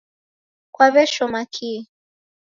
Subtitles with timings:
[0.75, 1.79] Kwaw'eshoma kihi?